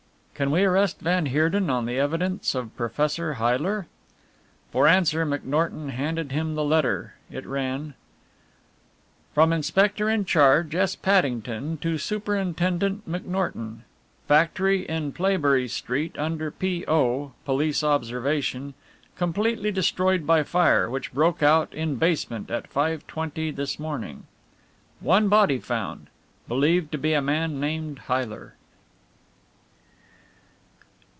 [0.33, 3.85] "Can we arrest van Heerden on the evidence of Professor Heyler?"
[4.71, 7.13] For answer McNorton handed him the letter.
[7.29, 7.93] It ran:
[9.35, 10.95] "From Inspector in charge, S.
[10.95, 12.25] Paddington, to Supt.
[12.27, 13.81] McNorton.
[14.27, 16.17] Factory in Playbury St.
[16.17, 17.33] under P.O.
[17.45, 18.73] (Police Observation)
[19.15, 24.23] completely destroyed by fire, which broke out in basement at 5.20 this morning.
[25.01, 26.07] One body found,
[26.47, 28.53] believed to be a man named Heyler."